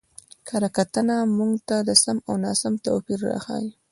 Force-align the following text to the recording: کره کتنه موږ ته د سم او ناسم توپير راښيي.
کره 0.47 0.69
کتنه 0.75 1.17
موږ 1.37 1.53
ته 1.67 1.77
د 1.87 1.89
سم 2.03 2.17
او 2.27 2.33
ناسم 2.43 2.73
توپير 2.85 3.19
راښيي. 3.29 3.69